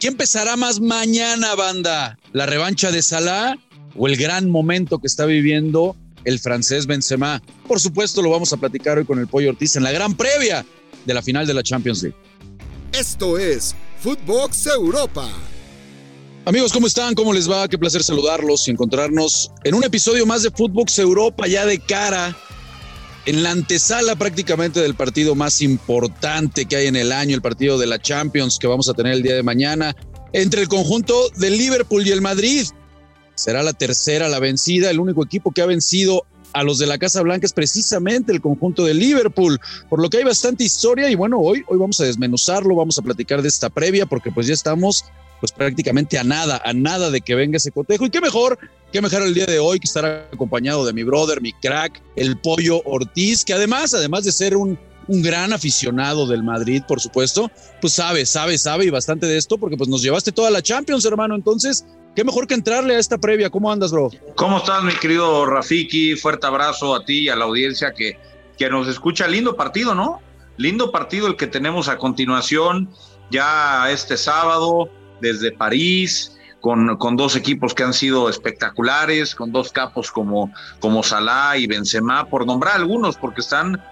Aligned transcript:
¿Quién 0.00 0.12
empezará 0.12 0.56
más 0.56 0.78
mañana, 0.78 1.56
banda? 1.56 2.18
¿La 2.32 2.46
revancha 2.46 2.92
de 2.92 3.02
Salah 3.02 3.56
o 3.96 4.06
el 4.06 4.16
gran 4.16 4.48
momento 4.48 5.00
que 5.00 5.08
está 5.08 5.26
viviendo 5.26 5.96
el 6.24 6.38
francés 6.38 6.86
Benzema? 6.86 7.42
Por 7.66 7.80
supuesto, 7.80 8.22
lo 8.22 8.30
vamos 8.30 8.52
a 8.52 8.58
platicar 8.58 8.98
hoy 8.98 9.04
con 9.04 9.18
el 9.18 9.26
Pollo 9.26 9.50
Ortiz 9.50 9.74
en 9.74 9.82
la 9.82 9.90
gran 9.90 10.16
previa 10.16 10.64
de 11.04 11.14
la 11.14 11.20
final 11.20 11.48
de 11.48 11.54
la 11.54 11.64
Champions 11.64 12.04
League. 12.04 12.16
Esto 12.92 13.38
es 13.38 13.74
Footbox 14.00 14.66
Europa. 14.66 15.28
Amigos, 16.44 16.72
¿cómo 16.72 16.86
están? 16.86 17.16
¿Cómo 17.16 17.32
les 17.32 17.50
va? 17.50 17.66
Qué 17.66 17.76
placer 17.76 18.04
saludarlos 18.04 18.68
y 18.68 18.70
encontrarnos 18.70 19.50
en 19.64 19.74
un 19.74 19.82
episodio 19.82 20.24
más 20.26 20.44
de 20.44 20.52
Footbox 20.52 20.96
Europa 21.00 21.48
ya 21.48 21.66
de 21.66 21.80
cara 21.80 22.36
en 23.28 23.42
la 23.42 23.50
antesala 23.50 24.16
prácticamente 24.16 24.80
del 24.80 24.94
partido 24.94 25.34
más 25.34 25.60
importante 25.60 26.64
que 26.64 26.76
hay 26.76 26.86
en 26.86 26.96
el 26.96 27.12
año, 27.12 27.34
el 27.34 27.42
partido 27.42 27.76
de 27.76 27.86
la 27.86 27.98
Champions 27.98 28.58
que 28.58 28.66
vamos 28.66 28.88
a 28.88 28.94
tener 28.94 29.12
el 29.12 29.22
día 29.22 29.34
de 29.34 29.42
mañana 29.42 29.94
entre 30.32 30.62
el 30.62 30.68
conjunto 30.68 31.28
del 31.36 31.58
Liverpool 31.58 32.06
y 32.06 32.10
el 32.10 32.22
Madrid. 32.22 32.64
Será 33.34 33.62
la 33.62 33.74
tercera 33.74 34.30
la 34.30 34.38
vencida, 34.38 34.90
el 34.90 34.98
único 34.98 35.22
equipo 35.22 35.52
que 35.52 35.60
ha 35.60 35.66
vencido 35.66 36.24
a 36.54 36.62
los 36.62 36.78
de 36.78 36.86
la 36.86 36.96
Casa 36.96 37.20
Blanca 37.20 37.44
es 37.44 37.52
precisamente 37.52 38.32
el 38.32 38.40
conjunto 38.40 38.86
de 38.86 38.94
Liverpool, 38.94 39.60
por 39.90 40.00
lo 40.00 40.08
que 40.08 40.16
hay 40.16 40.24
bastante 40.24 40.64
historia 40.64 41.10
y 41.10 41.14
bueno, 41.14 41.38
hoy, 41.38 41.62
hoy 41.68 41.76
vamos 41.76 42.00
a 42.00 42.04
desmenuzarlo, 42.04 42.74
vamos 42.76 42.96
a 42.96 43.02
platicar 43.02 43.42
de 43.42 43.48
esta 43.48 43.68
previa 43.68 44.06
porque 44.06 44.32
pues 44.32 44.46
ya 44.46 44.54
estamos 44.54 45.04
pues 45.40 45.52
prácticamente 45.52 46.18
a 46.18 46.24
nada, 46.24 46.60
a 46.64 46.72
nada 46.72 47.10
de 47.10 47.20
que 47.20 47.34
venga 47.34 47.56
ese 47.56 47.70
cotejo. 47.70 48.06
Y 48.06 48.10
qué 48.10 48.20
mejor, 48.20 48.58
qué 48.92 49.00
mejor 49.00 49.22
el 49.22 49.34
día 49.34 49.46
de 49.46 49.58
hoy 49.58 49.78
que 49.78 49.86
estar 49.86 50.28
acompañado 50.32 50.84
de 50.84 50.92
mi 50.92 51.04
brother, 51.04 51.40
mi 51.40 51.52
crack, 51.52 52.02
el 52.16 52.38
pollo 52.38 52.82
Ortiz, 52.84 53.44
que 53.44 53.54
además, 53.54 53.94
además 53.94 54.24
de 54.24 54.32
ser 54.32 54.56
un, 54.56 54.78
un 55.08 55.22
gran 55.22 55.52
aficionado 55.52 56.26
del 56.26 56.42
Madrid, 56.42 56.82
por 56.86 57.00
supuesto, 57.00 57.50
pues 57.80 57.94
sabe, 57.94 58.26
sabe, 58.26 58.58
sabe 58.58 58.84
y 58.84 58.90
bastante 58.90 59.26
de 59.26 59.38
esto, 59.38 59.58
porque 59.58 59.76
pues 59.76 59.88
nos 59.88 60.02
llevaste 60.02 60.32
toda 60.32 60.50
la 60.50 60.62
Champions, 60.62 61.04
hermano. 61.04 61.34
Entonces, 61.34 61.84
qué 62.14 62.24
mejor 62.24 62.46
que 62.46 62.54
entrarle 62.54 62.94
a 62.94 62.98
esta 62.98 63.18
previa. 63.18 63.50
¿Cómo 63.50 63.72
andas, 63.72 63.90
bro? 63.90 64.10
¿Cómo 64.36 64.58
estás, 64.58 64.82
mi 64.84 64.92
querido 64.92 65.46
Rafiki? 65.46 66.14
Fuerte 66.16 66.46
abrazo 66.46 66.94
a 66.94 67.04
ti 67.04 67.20
y 67.20 67.28
a 67.28 67.36
la 67.36 67.46
audiencia 67.46 67.92
que, 67.92 68.18
que 68.56 68.68
nos 68.68 68.86
escucha. 68.86 69.26
Lindo 69.26 69.56
partido, 69.56 69.94
¿no? 69.94 70.20
Lindo 70.58 70.90
partido 70.90 71.26
el 71.26 71.36
que 71.36 71.46
tenemos 71.46 71.88
a 71.88 71.96
continuación, 71.96 72.90
ya 73.30 73.90
este 73.90 74.16
sábado 74.16 74.90
desde 75.20 75.52
París, 75.52 76.36
con, 76.60 76.96
con, 76.96 77.16
dos 77.16 77.36
equipos 77.36 77.74
que 77.74 77.84
han 77.84 77.92
sido 77.92 78.28
espectaculares, 78.28 79.34
con 79.34 79.52
dos 79.52 79.72
capos 79.72 80.10
como, 80.10 80.52
como 80.80 81.02
Salah 81.02 81.56
y 81.56 81.66
Benzema, 81.66 82.28
por 82.28 82.46
nombrar 82.46 82.76
algunos, 82.76 83.16
porque 83.16 83.40
están 83.40 83.82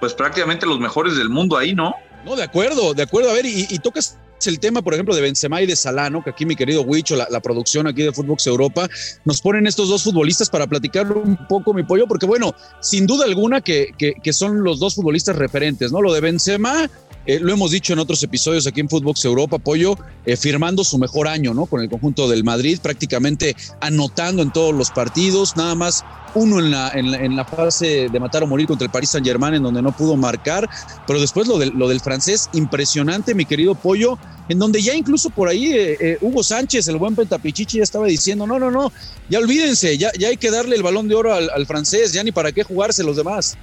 pues 0.00 0.14
prácticamente 0.14 0.66
los 0.66 0.80
mejores 0.80 1.16
del 1.16 1.28
mundo 1.28 1.56
ahí, 1.56 1.74
¿no? 1.74 1.94
No, 2.24 2.36
de 2.36 2.42
acuerdo, 2.42 2.94
de 2.94 3.02
acuerdo. 3.02 3.30
A 3.30 3.34
ver, 3.34 3.44
y, 3.44 3.66
y 3.68 3.78
tocas 3.78 4.18
el 4.46 4.60
tema, 4.60 4.82
por 4.82 4.94
ejemplo, 4.94 5.14
de 5.14 5.20
Benzema 5.20 5.62
y 5.62 5.66
de 5.66 5.76
Salah, 5.76 6.10
¿no? 6.10 6.22
Que 6.22 6.30
aquí 6.30 6.46
mi 6.46 6.56
querido 6.56 6.82
Huicho, 6.82 7.16
la, 7.16 7.26
la, 7.30 7.40
producción 7.40 7.86
aquí 7.86 8.02
de 8.02 8.12
Footbox 8.12 8.46
Europa, 8.46 8.88
nos 9.24 9.40
ponen 9.40 9.66
estos 9.66 9.88
dos 9.88 10.02
futbolistas 10.02 10.50
para 10.50 10.66
platicar 10.66 11.10
un 11.12 11.36
poco 11.48 11.74
mi 11.74 11.82
pollo, 11.82 12.06
porque 12.06 12.26
bueno, 12.26 12.54
sin 12.80 13.06
duda 13.06 13.24
alguna 13.24 13.60
que, 13.60 13.92
que, 13.98 14.14
que 14.22 14.32
son 14.32 14.62
los 14.62 14.80
dos 14.80 14.94
futbolistas 14.94 15.36
referentes, 15.36 15.92
¿no? 15.92 16.02
Lo 16.02 16.12
de 16.12 16.20
Benzema, 16.20 16.90
eh, 17.26 17.38
lo 17.40 17.52
hemos 17.52 17.70
dicho 17.70 17.92
en 17.92 17.98
otros 17.98 18.22
episodios 18.22 18.66
aquí 18.66 18.80
en 18.80 18.88
Footbox 18.88 19.24
Europa, 19.24 19.58
Pollo, 19.58 19.96
eh, 20.26 20.36
firmando 20.36 20.84
su 20.84 20.98
mejor 20.98 21.28
año, 21.28 21.54
¿no? 21.54 21.66
Con 21.66 21.80
el 21.80 21.88
conjunto 21.88 22.28
del 22.28 22.44
Madrid, 22.44 22.78
prácticamente 22.82 23.56
anotando 23.80 24.42
en 24.42 24.52
todos 24.52 24.74
los 24.74 24.90
partidos, 24.90 25.56
nada 25.56 25.74
más 25.74 26.04
uno 26.34 26.58
en 26.58 26.70
la, 26.70 26.90
en 26.90 27.36
la, 27.36 27.44
fase 27.44 28.08
de 28.10 28.20
matar 28.20 28.42
o 28.42 28.46
morir 28.46 28.66
contra 28.66 28.84
el 28.84 28.90
Paris 28.90 29.10
Saint 29.10 29.26
Germain, 29.26 29.54
en 29.54 29.62
donde 29.62 29.80
no 29.80 29.92
pudo 29.92 30.16
marcar, 30.16 30.68
pero 31.06 31.20
después 31.20 31.46
lo, 31.46 31.58
de, 31.58 31.66
lo 31.66 31.88
del 31.88 32.00
francés, 32.00 32.50
impresionante, 32.52 33.34
mi 33.34 33.44
querido 33.44 33.76
Pollo, 33.76 34.18
en 34.48 34.58
donde 34.58 34.82
ya 34.82 34.94
incluso 34.94 35.30
por 35.30 35.48
ahí 35.48 35.70
eh, 35.72 36.18
Hugo 36.20 36.42
Sánchez, 36.42 36.88
el 36.88 36.96
buen 36.96 37.14
Pentapichichi, 37.14 37.78
ya 37.78 37.84
estaba 37.84 38.06
diciendo, 38.06 38.48
no, 38.48 38.58
no, 38.58 38.70
no, 38.72 38.92
ya 39.30 39.38
olvídense, 39.38 39.96
ya, 39.96 40.10
ya 40.18 40.28
hay 40.28 40.36
que 40.36 40.50
darle 40.50 40.74
el 40.74 40.82
balón 40.82 41.06
de 41.06 41.14
oro 41.14 41.32
al, 41.32 41.48
al 41.50 41.66
francés, 41.66 42.12
ya 42.12 42.24
ni 42.24 42.32
para 42.32 42.50
qué 42.50 42.64
jugarse 42.64 43.04
los 43.04 43.16
demás. 43.16 43.56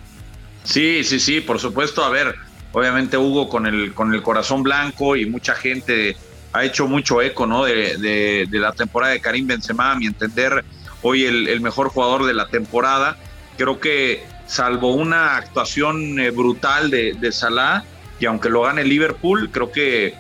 Sí, 0.63 1.03
sí, 1.03 1.19
sí, 1.19 1.41
por 1.41 1.59
supuesto, 1.59 2.03
a 2.03 2.09
ver, 2.09 2.35
obviamente 2.73 3.17
Hugo 3.17 3.49
con 3.49 3.65
el, 3.65 3.93
con 3.93 4.13
el 4.13 4.21
corazón 4.21 4.63
blanco 4.63 5.15
y 5.15 5.25
mucha 5.25 5.55
gente 5.55 6.15
ha 6.53 6.63
hecho 6.63 6.87
mucho 6.87 7.21
eco 7.21 7.45
¿no? 7.45 7.65
de, 7.65 7.97
de, 7.97 8.47
de 8.49 8.59
la 8.59 8.73
temporada 8.73 9.13
de 9.13 9.21
Karim 9.21 9.47
Benzema, 9.47 9.91
a 9.91 9.95
mi 9.95 10.05
entender, 10.05 10.63
hoy 11.01 11.25
el, 11.25 11.61
mejor 11.61 11.89
jugador 11.89 12.25
de 12.25 12.33
la 12.33 12.47
temporada. 12.47 13.17
Creo 13.57 13.79
que 13.79 14.23
salvo 14.47 14.93
una 14.93 15.37
actuación 15.37 16.19
eh, 16.19 16.31
brutal 16.31 16.89
de, 16.89 17.13
de 17.13 17.31
Salah, 17.31 17.85
y 18.19 18.25
aunque 18.25 18.49
lo 18.49 18.61
gane 18.61 18.83
Liverpool, 18.83 19.49
creo 19.51 19.71
que 19.71 20.15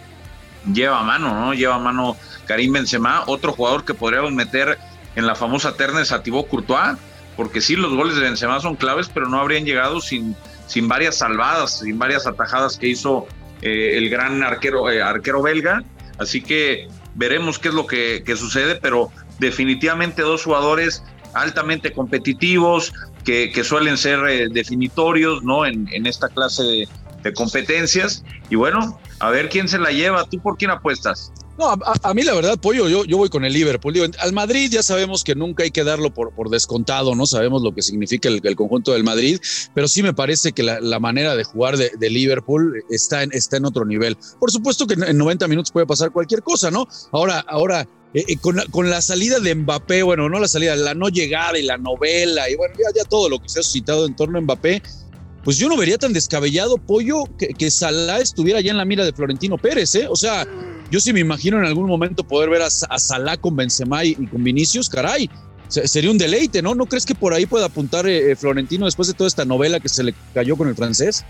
lleva 0.71 1.03
mano, 1.03 1.33
¿no? 1.33 1.53
Lleva 1.53 1.79
mano 1.79 2.17
Karim 2.47 2.73
Benzema, 2.73 3.23
otro 3.27 3.51
jugador 3.51 3.83
que 3.83 3.93
podríamos 3.93 4.31
meter 4.31 4.77
en 5.15 5.27
la 5.27 5.35
famosa 5.35 5.75
terna 5.75 6.01
es 6.01 6.11
a 6.11 6.23
Thibaut 6.23 6.47
Courtois, 6.47 6.97
porque 7.35 7.61
sí, 7.61 7.75
los 7.75 7.93
goles 7.93 8.15
de 8.15 8.21
Benzema 8.21 8.59
son 8.59 8.75
claves, 8.75 9.09
pero 9.13 9.27
no 9.27 9.39
habrían 9.39 9.65
llegado 9.65 10.01
sin, 10.01 10.35
sin 10.71 10.87
varias 10.87 11.17
salvadas, 11.17 11.79
sin 11.79 11.99
varias 11.99 12.25
atajadas 12.25 12.77
que 12.77 12.87
hizo 12.87 13.27
eh, 13.61 13.97
el 13.97 14.09
gran 14.09 14.41
arquero, 14.41 14.89
eh, 14.89 15.01
arquero 15.01 15.41
belga. 15.41 15.83
Así 16.17 16.41
que 16.41 16.87
veremos 17.15 17.59
qué 17.59 17.67
es 17.67 17.73
lo 17.73 17.85
que, 17.85 18.23
que, 18.25 18.37
sucede, 18.37 18.75
pero 18.75 19.11
definitivamente 19.37 20.21
dos 20.21 20.45
jugadores 20.45 21.03
altamente 21.33 21.91
competitivos, 21.91 22.93
que, 23.25 23.51
que 23.51 23.65
suelen 23.65 23.97
ser 23.97 24.19
eh, 24.29 24.47
definitorios 24.49 25.43
¿no? 25.43 25.65
en, 25.65 25.89
en 25.91 26.05
esta 26.05 26.29
clase 26.29 26.63
de, 26.63 26.87
de, 27.23 27.33
competencias. 27.33 28.23
Y 28.49 28.55
bueno, 28.55 28.97
a 29.19 29.29
ver 29.29 29.49
quién 29.49 29.67
se 29.67 29.77
la 29.77 29.91
lleva. 29.91 30.23
¿Tú 30.23 30.39
por 30.39 30.57
quién 30.57 30.71
apuestas? 30.71 31.33
No, 31.57 31.69
a, 31.69 32.13
mí 32.13 32.23
la 32.23 32.33
verdad, 32.33 32.57
Pollo, 32.57 32.87
yo, 32.87 33.05
yo 33.05 33.17
voy 33.17 33.29
con 33.29 33.45
el 33.45 33.53
Liverpool. 33.53 33.93
Digo, 33.93 34.05
al 34.19 34.33
Madrid 34.33 34.69
ya 34.71 34.81
sabemos 34.81 35.23
que 35.23 35.35
nunca 35.35 35.63
hay 35.63 35.71
que 35.71 35.83
darlo 35.83 36.13
por, 36.13 36.31
por 36.33 36.49
descontado, 36.49 37.13
¿no? 37.13 37.25
Sabemos 37.25 37.61
lo 37.61 37.73
que 37.73 37.81
significa 37.81 38.29
el, 38.29 38.41
el, 38.43 38.55
conjunto 38.55 38.93
del 38.93 39.03
Madrid, 39.03 39.39
pero 39.73 39.87
sí 39.87 40.01
me 40.01 40.13
parece 40.13 40.53
que 40.53 40.63
la, 40.63 40.79
la 40.79 40.99
manera 40.99 41.35
de 41.35 41.43
jugar 41.43 41.77
de, 41.77 41.91
de, 41.97 42.09
Liverpool 42.09 42.83
está 42.89 43.23
en, 43.23 43.31
está 43.33 43.57
en 43.57 43.65
otro 43.65 43.85
nivel. 43.85 44.17
Por 44.39 44.51
supuesto 44.51 44.87
que 44.87 44.93
en 44.93 45.17
90 45.17 45.47
minutos 45.47 45.71
puede 45.71 45.85
pasar 45.85 46.11
cualquier 46.11 46.41
cosa, 46.41 46.71
¿no? 46.71 46.87
Ahora, 47.11 47.39
ahora 47.39 47.87
eh, 48.13 48.25
eh, 48.27 48.37
con, 48.37 48.57
la, 48.57 48.65
con, 48.65 48.89
la, 48.89 49.01
salida 49.01 49.39
de 49.39 49.55
Mbappé, 49.55 50.03
bueno, 50.03 50.27
no 50.27 50.39
la 50.39 50.47
salida, 50.47 50.75
la 50.75 50.93
no 50.93 51.07
llegada 51.07 51.57
y 51.57 51.63
la 51.63 51.77
novela, 51.77 52.49
y 52.49 52.55
bueno, 52.55 52.75
ya, 52.77 52.89
ya 52.93 53.07
todo 53.07 53.29
lo 53.29 53.39
que 53.39 53.47
se 53.47 53.59
ha 53.59 53.63
suscitado 53.63 54.05
en 54.05 54.15
torno 54.15 54.37
a 54.37 54.41
Mbappé, 54.41 54.81
pues 55.43 55.57
yo 55.57 55.69
no 55.69 55.77
vería 55.77 55.97
tan 55.97 56.13
descabellado, 56.13 56.77
Pollo, 56.77 57.23
que, 57.37 57.49
que 57.49 57.71
Salah 57.71 58.19
estuviera 58.19 58.61
ya 58.61 58.71
en 58.71 58.77
la 58.77 58.85
mira 58.85 59.03
de 59.03 59.13
Florentino 59.13 59.57
Pérez, 59.57 59.95
¿eh? 59.95 60.07
O 60.09 60.15
sea, 60.15 60.45
yo 60.91 60.99
sí 60.99 61.13
me 61.13 61.19
imagino 61.19 61.57
en 61.57 61.65
algún 61.65 61.87
momento 61.87 62.23
poder 62.23 62.49
ver 62.49 62.61
a, 62.61 62.67
a 62.67 62.99
Salah 62.99 63.37
con 63.37 63.55
Benzema 63.55 64.03
y, 64.05 64.15
y, 64.19 64.27
con 64.27 64.43
Vinicius, 64.43 64.89
caray, 64.89 65.29
sería 65.71 66.11
un 66.11 66.17
deleite, 66.17 66.61
¿no? 66.61 66.75
¿No 66.75 66.85
crees 66.85 67.05
que 67.05 67.15
por 67.15 67.33
ahí 67.33 67.45
pueda 67.45 67.65
apuntar 67.65 68.07
eh, 68.07 68.35
Florentino 68.35 68.85
después 68.85 69.07
de 69.07 69.13
toda 69.13 69.27
esta 69.27 69.45
novela 69.45 69.79
que 69.79 69.89
se 69.89 70.03
le 70.03 70.13
cayó 70.33 70.57
con 70.57 70.67
el 70.67 70.75
francés? 70.75 71.25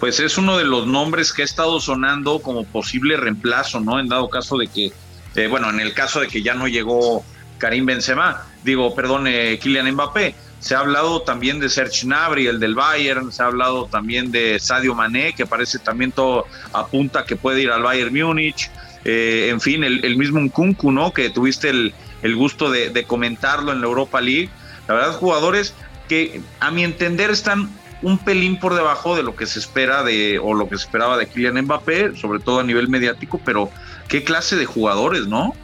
Pues 0.00 0.18
es 0.18 0.38
uno 0.38 0.58
de 0.58 0.64
los 0.64 0.86
nombres 0.86 1.32
que 1.32 1.42
ha 1.42 1.44
estado 1.44 1.78
sonando 1.78 2.40
como 2.40 2.64
posible 2.64 3.16
reemplazo, 3.16 3.80
¿no? 3.80 4.00
En 4.00 4.08
dado 4.08 4.28
caso 4.28 4.56
de 4.56 4.66
que, 4.66 4.92
eh, 5.36 5.46
bueno, 5.46 5.70
en 5.70 5.80
el 5.80 5.92
caso 5.92 6.20
de 6.20 6.28
que 6.28 6.42
ya 6.42 6.54
no 6.54 6.66
llegó 6.66 7.24
Karim 7.58 7.86
Benzema, 7.86 8.46
digo, 8.64 8.94
perdón, 8.94 9.26
eh, 9.28 9.58
Kylian 9.62 9.92
Mbappé, 9.92 10.34
se 10.62 10.76
ha 10.76 10.78
hablado 10.78 11.22
también 11.22 11.58
de 11.58 11.68
Serge 11.68 12.06
Gnabry, 12.06 12.46
el 12.46 12.60
del 12.60 12.76
Bayern, 12.76 13.32
se 13.32 13.42
ha 13.42 13.46
hablado 13.46 13.86
también 13.86 14.30
de 14.30 14.60
Sadio 14.60 14.94
Mané, 14.94 15.34
que 15.34 15.44
parece 15.44 15.80
también 15.80 16.12
todo 16.12 16.46
apunta 16.72 17.24
que 17.26 17.34
puede 17.34 17.62
ir 17.62 17.70
al 17.72 17.82
Bayern 17.82 18.14
Múnich, 18.14 18.70
eh, 19.04 19.48
en 19.50 19.60
fin, 19.60 19.82
el, 19.82 20.16
mismo 20.16 20.38
Nkunku, 20.38 20.92
¿no? 20.92 21.12
Que 21.12 21.30
tuviste 21.30 21.68
el, 21.68 21.92
el 22.22 22.36
gusto 22.36 22.70
de, 22.70 22.90
de, 22.90 23.02
comentarlo 23.02 23.72
en 23.72 23.80
la 23.80 23.88
Europa 23.88 24.20
League. 24.20 24.50
La 24.86 24.94
verdad, 24.94 25.14
jugadores 25.14 25.74
que 26.08 26.40
a 26.60 26.70
mi 26.70 26.84
entender 26.84 27.32
están 27.32 27.68
un 28.00 28.18
pelín 28.18 28.60
por 28.60 28.76
debajo 28.76 29.16
de 29.16 29.24
lo 29.24 29.34
que 29.34 29.46
se 29.46 29.58
espera 29.58 30.04
de, 30.04 30.38
o 30.38 30.54
lo 30.54 30.68
que 30.68 30.76
se 30.76 30.84
esperaba 30.84 31.18
de 31.18 31.26
Kylian 31.26 31.60
Mbappé, 31.62 32.16
sobre 32.16 32.38
todo 32.38 32.60
a 32.60 32.62
nivel 32.62 32.88
mediático, 32.88 33.40
pero 33.44 33.68
qué 34.06 34.22
clase 34.22 34.54
de 34.54 34.66
jugadores, 34.66 35.26
¿no? 35.26 35.56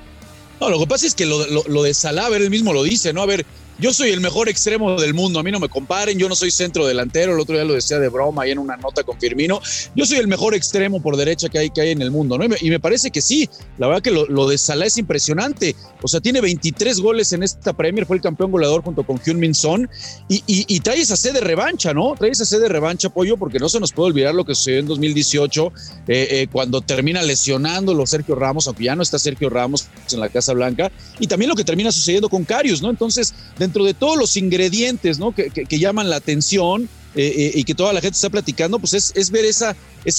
No, 0.61 0.70
lo 0.70 0.81
que 0.81 0.88
pasa 0.88 1.06
es 1.06 1.14
que 1.14 1.25
lo, 1.25 1.46
lo, 1.46 1.62
lo 1.69 1.84
de 1.84 1.94
Salah, 1.94 2.26
a 2.26 2.31
ver, 2.31 2.43
él 2.43 2.50
mismo 2.50 2.72
lo 2.72 2.82
dice, 2.82 3.12
¿no? 3.12 3.22
A 3.22 3.26
ver, 3.26 3.46
yo 3.78 3.92
soy 3.92 4.10
el 4.10 4.20
mejor 4.20 4.48
extremo 4.48 5.00
del 5.00 5.14
mundo, 5.14 5.38
a 5.38 5.42
mí 5.42 5.52
no 5.52 5.60
me 5.60 5.69
comparen, 5.69 6.19
yo 6.19 6.28
no 6.28 6.34
soy 6.34 6.50
centro 6.50 6.86
delantero, 6.86 7.34
el 7.34 7.40
otro 7.40 7.54
día 7.54 7.64
lo 7.64 7.75
decía 7.75 7.98
de 7.98 8.08
broma 8.08 8.42
ahí 8.42 8.50
en 8.50 8.58
una 8.58 8.76
nota 8.76 9.04
con 9.04 9.19
Firmino, 9.20 9.60
yo 9.94 10.04
soy 10.04 10.19
el 10.19 10.26
mejor 10.26 10.54
extremo 10.54 11.00
por 11.00 11.16
derecha 11.16 11.48
que 11.48 11.58
hay, 11.58 11.70
que 11.70 11.80
hay 11.80 11.90
en 11.90 12.02
el 12.02 12.10
mundo, 12.10 12.36
¿no? 12.36 12.44
Y 12.60 12.70
me, 12.70 12.80
parece 12.80 13.10
que 13.10 13.22
sí, 13.22 13.48
la 13.78 13.86
verdad 13.86 14.02
que 14.02 14.10
lo, 14.10 14.48
de 14.48 14.58
Salah 14.58 14.86
es 14.86 14.98
impresionante, 14.98 15.76
o 16.02 16.08
sea, 16.08 16.20
tiene 16.20 16.40
23 16.40 17.00
goles 17.00 17.32
en 17.32 17.42
esta 17.42 17.72
Premier, 17.72 18.04
fue 18.04 18.16
el 18.16 18.22
campeón 18.22 18.50
goleador 18.50 18.82
junto 18.82 19.04
con 19.04 19.20
Hyun 19.20 19.38
Min 19.38 19.54
Son, 19.54 19.88
y, 20.28 20.42
y, 20.46 20.64
y, 20.66 20.81
trae 20.81 21.00
esa 21.00 21.16
sed 21.16 21.34
de 21.34 21.40
revancha, 21.40 21.94
¿no? 21.94 22.14
Trae 22.19 22.31
esa 22.31 22.44
sed 22.44 22.60
de 22.60 22.69
revancha, 22.69 23.10
Pollo, 23.10 23.36
porque 23.36 23.58
no 23.58 23.69
se 23.69 23.78
nos 23.78 23.92
puede 23.92 24.08
olvidar 24.08 24.34
lo 24.34 24.44
que 24.44 24.54
sucedió 24.54 24.81
en 24.81 24.86
2018, 24.86 25.72
eh, 26.08 26.28
eh, 26.31 26.48
cuando 26.50 26.81
termina 26.81 27.22
lesionándolo 27.22 28.06
Sergio 28.06 28.34
Ramos, 28.34 28.66
aunque 28.66 28.84
ya 28.84 28.96
no 28.96 29.02
está 29.02 29.19
Sergio 29.19 29.50
Ramos 29.50 29.86
en 30.12 30.20
la 30.20 30.28
Casa 30.28 30.52
Blanca, 30.52 30.90
y 31.20 31.26
también 31.26 31.48
lo 31.48 31.54
que 31.54 31.64
termina 31.64 31.92
sucediendo 31.92 32.28
con 32.28 32.44
Carius, 32.44 32.82
¿no? 32.82 32.90
Entonces, 32.90 33.34
dentro 33.69 33.85
de 33.85 33.93
todos 33.93 34.17
los 34.17 34.37
ingredientes 34.38 35.19
que, 35.35 35.79
llaman 35.79 36.09
la 36.09 36.17
atención, 36.17 36.88
eh, 37.15 37.32
eh, 37.37 37.53
y 37.55 37.65
que 37.65 37.75
toda 37.75 37.93
la 37.93 38.00
gente 38.00 38.15
está 38.15 38.31
platicando, 38.31 38.79
pues 38.79 38.94
es, 38.94 39.31
ver 39.31 39.44
esa, 39.44 39.75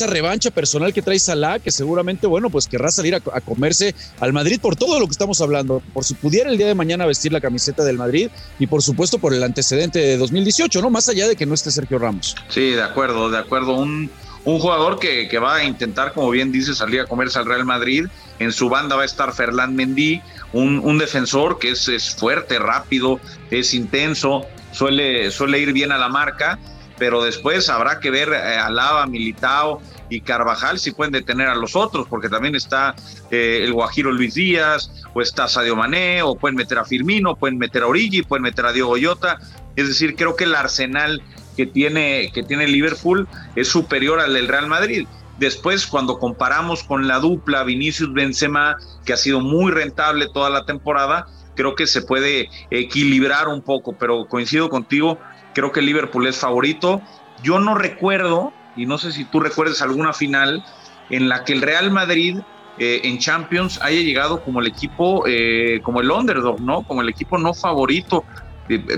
revancha 0.08 0.52
personal 0.52 0.94
que 0.94 1.02
trae 1.02 1.18
Salah, 1.18 1.58
que 1.58 1.72
seguramente, 1.72 2.28
bueno, 2.28 2.50
pues 2.50 2.68
querrá 2.68 2.92
salir 2.92 3.16
a, 3.16 3.20
comerse 3.42 3.96
al 4.20 4.34
Madrid 4.34 4.60
por 4.62 4.76
todo 4.76 5.00
lo 5.00 5.06
que 5.06 5.12
estamos 5.12 5.42
hablando, 5.42 5.82
por 5.94 6.04
si 6.04 6.14
pudiera 6.14 6.50
el 6.50 6.58
día 6.58 6.68
de 6.68 6.76
mañana 6.76 7.08
vestir 7.08 7.32
la 7.32 7.42
camiseta 7.42 7.84
del 7.84 7.98
Madrid 7.98 8.30
y 8.60 8.68
por 8.68 8.84
supuesto 8.84 9.18
por 9.18 9.34
el 9.34 9.42
antecedente 9.44 9.98
de 9.98 10.18
2018, 10.18 10.82
¿no? 10.82 10.90
Más 10.90 11.10
allá 11.10 11.28
de 11.28 11.36
que 11.36 11.46
no 11.46 11.54
esté 11.54 11.72
Sergio 11.72 11.98
Ramos. 11.98 12.36
Sí, 12.50 12.72
de 12.72 12.84
acuerdo, 12.84 13.30
de 13.32 13.38
acuerdo. 13.38 13.78
Un, 13.78 14.12
un 14.46 14.60
jugador 14.60 15.00
que, 15.00 15.28
va 15.40 15.56
a 15.56 15.64
intentar, 15.64 16.14
como 16.14 16.30
bien 16.30 16.52
dice, 16.52 16.74
salir 16.74 17.02
a 17.02 17.06
comerse 17.06 17.40
al 17.40 17.46
Real 17.46 17.66
Madrid. 17.66 18.08
En 18.40 18.52
su 18.52 18.70
banda 18.70 18.96
va 18.96 19.04
a 19.04 19.06
estar 19.06 19.34
Ferland 19.34 19.76
Mendy, 19.76 20.22
un, 20.54 20.98
defensor 20.98 21.60
que 21.60 21.72
es, 21.72 22.16
fuerte, 22.18 22.58
rápido, 22.58 23.20
es 23.52 23.74
intenso, 23.74 24.46
suele, 24.72 25.32
suele 25.32 25.60
ir 25.60 25.74
bien 25.74 25.92
a 25.92 25.98
la 25.98 26.08
marca, 26.08 26.58
pero 26.98 27.24
después 27.24 27.70
habrá 27.70 28.00
que 28.00 28.12
ver 28.12 28.30
eh, 28.30 28.58
a 28.58 28.70
Lava, 28.70 29.06
Militao 29.08 29.82
y 30.10 30.22
Carvajal 30.22 30.80
si 30.80 30.92
pueden 30.92 31.14
detener 31.14 31.48
a 31.48 31.56
los 31.56 31.76
otros, 31.76 32.08
porque 32.08 32.30
también 32.30 32.56
está 32.56 32.96
eh, 33.30 33.62
el 33.64 33.74
Guajiro 33.74 34.12
Luis 34.12 34.34
Díaz, 34.34 34.92
o 35.14 35.22
está 35.22 35.48
Sadio 35.48 35.76
Mané, 35.76 36.24
o 36.24 36.36
pueden 36.36 36.56
meter 36.56 36.78
a 36.78 36.86
Firmino, 36.86 37.36
pueden 37.36 37.58
meter 37.58 37.84
a 37.84 37.88
Origi, 37.88 38.24
pueden 38.24 38.44
meter 38.44 38.66
a 38.66 38.72
Diego 38.72 38.98
Yota. 38.98 39.40
Es 39.76 39.88
decir, 39.88 40.16
creo 40.16 40.36
que 40.36 40.44
el 40.46 40.56
arsenal 40.56 41.22
que 41.60 41.66
tiene, 41.66 42.32
que 42.34 42.42
tiene 42.42 42.70
Liverpool 42.70 43.28
es 43.58 43.68
superior 43.68 44.22
al 44.22 44.34
del 44.34 44.48
Real 44.48 44.68
Madrid. 44.68 45.06
Después, 45.40 45.88
cuando 45.88 46.18
comparamos 46.18 46.84
con 46.84 47.06
la 47.06 47.20
dupla 47.20 47.66
Vinicius 47.66 48.14
Benzema, 48.14 48.78
que 49.04 49.12
ha 49.12 49.18
sido 49.18 49.42
muy 49.42 49.74
rentable 49.74 50.30
toda 50.34 50.50
la 50.50 50.64
temporada, 50.66 51.28
creo 51.56 51.76
que 51.76 51.86
se 51.86 52.02
puede 52.02 52.48
equilibrar 52.72 53.50
un 53.50 53.62
poco, 53.62 53.92
pero 53.92 54.26
coincido 54.28 54.70
contigo, 54.70 55.20
creo 55.54 55.74
que 55.74 55.82
Liverpool 55.82 56.28
es 56.28 56.38
favorito. 56.38 57.02
Yo 57.44 57.60
no 57.60 57.76
recuerdo, 57.76 58.54
y 58.78 58.86
no 58.86 58.98
sé 58.98 59.12
si 59.12 59.26
tú 59.26 59.42
recuerdas 59.42 59.82
alguna 59.82 60.14
final 60.14 60.64
en 61.10 61.28
la 61.28 61.44
que 61.44 61.52
el 61.52 61.62
Real 61.62 61.92
Madrid 61.92 62.38
eh, 62.78 63.02
en 63.04 63.18
Champions 63.18 63.82
haya 63.82 64.00
llegado 64.00 64.46
como 64.46 64.62
el 64.62 64.68
equipo, 64.68 65.26
eh, 65.28 65.82
como 65.84 66.00
el 66.00 66.10
underdog, 66.10 66.62
¿no? 66.62 66.84
Como 66.84 67.02
el 67.02 67.10
equipo 67.10 67.38
no 67.38 67.54
favorito 67.54 68.24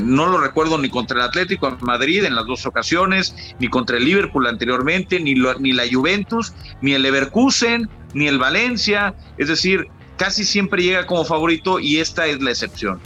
no 0.02 0.28
lo 0.28 0.40
recuerdo 0.40 0.78
ni 0.78 0.90
contra 0.90 1.18
el 1.18 1.24
Atlético 1.24 1.72
de 1.72 1.78
Madrid 1.82 2.24
en 2.26 2.36
las 2.36 2.46
dos 2.46 2.66
ocasiones, 2.66 3.36
ni 3.60 3.70
contra 3.70 3.98
el 3.98 4.06
Liverpool 4.06 4.48
anteriormente, 4.48 5.20
ni, 5.20 5.36
ni 5.60 5.72
la 5.72 5.84
Juventus, 5.92 6.54
ni 6.82 6.94
el 6.94 7.04
Leverkusen, 7.04 7.90
ni 8.14 8.28
el 8.28 8.38
Valencia. 8.38 9.16
Es 9.38 9.48
decir, 9.48 9.88
casi 10.18 10.44
siempre 10.44 10.84
llega 10.84 11.06
como 11.06 11.24
favorito 11.26 11.80
y 11.80 12.00
esta 12.00 12.28
es 12.28 12.42
la 12.42 12.52
excepción. 12.52 13.00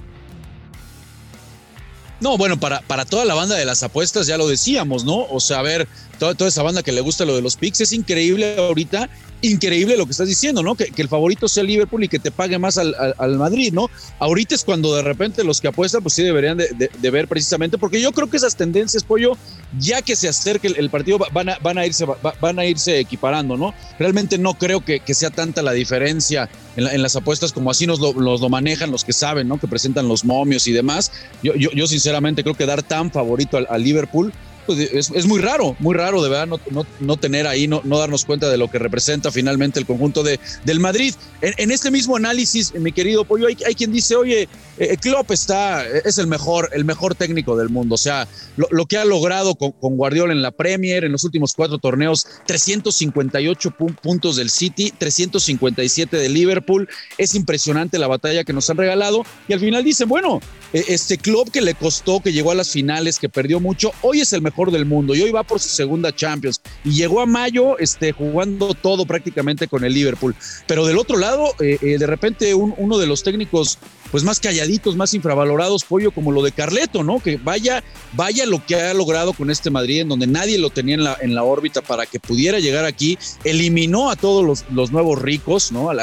No, 2.19 2.37
bueno, 2.37 2.59
para, 2.59 2.81
para 2.81 3.05
toda 3.05 3.25
la 3.25 3.33
banda 3.33 3.55
de 3.55 3.65
las 3.65 3.83
apuestas 3.83 4.25
ya 4.25 4.37
lo 4.37 4.47
decíamos, 4.47 5.03
¿no? 5.03 5.25
O 5.29 5.39
sea, 5.39 5.59
a 5.59 5.61
ver, 5.61 5.87
toda, 6.15 6.35
toda 6.35 6.49
esa 6.49 6.63
banda 6.63 6.83
que 6.83 6.91
le 6.91 7.01
gusta 7.01 7.25
lo 7.25 7.35
de 7.35 7.41
los 7.41 7.55
picks, 7.55 7.81
es 7.81 7.93
increíble 7.93 8.55
ahorita 8.57 9.09
increíble 9.41 9.97
lo 9.97 10.05
que 10.05 10.11
estás 10.11 10.27
diciendo, 10.27 10.63
¿no? 10.63 10.75
Que, 10.75 10.91
el 10.95 11.07
favorito 11.07 11.47
sea 11.47 11.63
Liverpool 11.63 12.03
y 12.03 12.07
que 12.07 12.19
te 12.19 12.31
pague 12.31 12.57
más 12.57 12.77
al, 12.77 13.37
Madrid, 13.37 13.73
¿no? 13.73 13.89
Ahorita 14.19 14.55
es 14.55 14.63
cuando 14.63 14.95
de 14.95 15.01
repente 15.01 15.43
los 15.43 15.61
que 15.61 15.67
apuestan, 15.67 16.01
pues 16.01 16.13
sí 16.13 16.23
deberían 16.23 16.57
de, 16.57 17.09
ver 17.11 17.27
precisamente, 17.27 17.77
porque 17.77 18.01
yo 18.01 18.11
creo 18.11 18.29
que 18.29 18.37
esas 18.37 18.55
tendencias, 18.55 19.03
Pollo, 19.03 19.37
ya 19.79 20.01
que 20.01 20.15
se 20.15 20.27
acerque 20.27 20.67
el, 20.67 20.89
partido, 20.89 21.19
van 21.31 21.49
a, 21.49 21.57
van, 21.59 21.77
a 21.77 21.85
irse, 21.85 22.05
van 22.41 22.59
a 22.59 22.65
equiparando, 22.65 23.57
¿no? 23.57 23.73
Realmente 23.99 24.37
no 24.37 24.55
creo 24.55 24.83
que, 24.83 25.01
sea 25.15 25.29
tanta 25.29 25.61
la 25.61 25.71
diferencia 25.71 26.49
en, 26.75 27.01
las 27.01 27.15
apuestas 27.15 27.53
como 27.53 27.71
así 27.71 27.87
nos 27.87 27.99
lo, 27.99 28.49
manejan 28.49 28.91
los 28.91 29.03
que 29.03 29.13
saben, 29.13 29.47
¿no? 29.47 29.59
Que 29.59 29.67
presentan 29.67 30.07
los 30.07 30.25
momios 30.25 30.67
y 30.67 30.71
demás. 30.71 31.11
Yo, 31.41 31.53
yo 31.53 31.87
sinceramente 31.87 32.43
creo 32.43 32.55
que 32.55 32.65
dar 32.65 32.83
tan 32.83 33.11
favorito 33.11 33.57
al 33.57 33.83
Liverpool 33.83 34.33
pues 34.65 34.79
es, 34.79 35.25
muy 35.25 35.39
raro, 35.39 35.75
muy 35.79 35.95
raro 35.95 36.21
de 36.21 36.29
verdad 36.29 36.47
no, 36.47 36.85
no, 36.99 37.17
tener 37.17 37.47
ahí, 37.47 37.67
no, 37.67 37.81
no, 37.83 37.97
darnos 37.97 38.25
cuenta 38.25 38.49
de 38.49 38.57
lo 38.57 38.69
que 38.69 38.79
representa 38.79 39.31
finalmente 39.31 39.79
el 39.79 39.85
conjunto 39.85 40.23
de, 40.23 40.39
del 40.63 40.79
Madrid. 40.79 41.13
En, 41.41 41.71
este 41.71 41.91
mismo 41.91 42.15
análisis, 42.15 42.73
mi 42.75 42.91
querido 42.91 43.25
Pollo, 43.25 43.47
hay, 43.47 43.57
hay 43.65 43.75
quien 43.75 43.91
dice, 43.91 44.15
oye, 44.15 44.47
eh, 44.77 44.97
Klopp 44.97 45.31
está, 45.31 45.87
es 45.87 46.17
el 46.17 46.27
mejor, 46.27 46.69
el 46.73 46.83
mejor 46.83 47.15
técnico 47.15 47.55
del 47.55 47.69
mundo. 47.69 47.95
O 47.95 47.97
sea, 47.97 48.27
lo, 48.57 48.85
que 48.85 48.97
ha 48.97 49.05
logrado 49.05 49.55
con, 49.55 49.73
Guardiola 49.95 50.33
en 50.33 50.41
la 50.41 50.51
Premier, 50.51 51.05
en 51.05 51.11
los 51.11 51.23
últimos 51.23 51.53
cuatro 51.53 51.77
torneos, 51.77 52.27
358 52.45 53.71
puntos 54.01 54.35
del 54.35 54.49
City, 54.49 54.91
357 54.97 56.17
de 56.17 56.29
Liverpool. 56.29 56.89
Es 57.17 57.35
impresionante 57.35 57.99
la 57.99 58.07
batalla 58.07 58.43
que 58.43 58.53
nos 58.53 58.69
han 58.69 58.77
regalado. 58.77 59.23
Y 59.47 59.53
al 59.53 59.59
final 59.59 59.83
dicen, 59.83 60.09
bueno, 60.09 60.41
e, 60.73 60.83
este 60.89 61.17
club 61.17 61.51
que 61.51 61.61
le 61.61 61.75
costó, 61.75 62.19
que 62.19 62.33
llegó 62.33 62.51
a 62.51 62.55
las 62.55 62.69
finales, 62.69 63.19
que 63.19 63.29
perdió 63.29 63.59
mucho, 63.59 63.91
hoy 64.01 64.21
es 64.21 64.33
el 64.33 64.41
mejor 64.41 64.54
del 64.71 64.85
mundo 64.85 65.13
y 65.13 65.21
hoy 65.21 65.31
va 65.31 65.43
por 65.43 65.59
su 65.59 65.69
segunda 65.69 66.15
Champions. 66.15 66.61
Y 66.83 66.91
llegó 66.91 67.21
a 67.21 67.25
mayo 67.25 67.77
este, 67.77 68.11
jugando 68.11 68.73
todo 68.73 69.05
prácticamente 69.05 69.67
con 69.67 69.83
el 69.83 69.93
Liverpool. 69.93 70.35
Pero 70.67 70.85
del 70.85 70.97
otro 70.97 71.17
lado, 71.17 71.53
eh, 71.59 71.77
eh, 71.81 71.97
de 71.97 72.07
repente 72.07 72.53
uno 72.53 72.97
de 72.97 73.07
los 73.07 73.23
técnicos 73.23 73.77
pues 74.11 74.23
más 74.23 74.39
calladitos, 74.39 74.95
más 74.95 75.13
infravalorados, 75.13 75.83
pollo, 75.83 76.11
como 76.11 76.31
lo 76.31 76.41
de 76.41 76.53
Carleto, 76.53 77.03
¿no? 77.03 77.19
Que 77.19 77.37
vaya, 77.37 77.83
vaya 78.13 78.45
lo 78.45 78.65
que 78.65 78.75
ha 78.75 78.93
logrado 78.93 79.33
con 79.33 79.49
este 79.49 79.69
Madrid, 79.69 80.01
en 80.01 80.07
donde 80.07 80.25
nadie 80.25 80.57
lo 80.57 80.69
tenía 80.69 80.95
en 80.95 81.03
la, 81.03 81.17
en 81.19 81.35
la 81.35 81.43
órbita 81.43 81.81
para 81.81 82.05
que 82.05 82.19
pudiera 82.19 82.59
llegar 82.59 82.85
aquí, 82.85 83.17
eliminó 83.43 84.09
a 84.09 84.15
todos 84.15 84.45
los, 84.45 84.63
los 84.71 84.91
nuevos 84.91 85.21
ricos, 85.21 85.73
¿no? 85.73 85.89
A, 85.89 85.95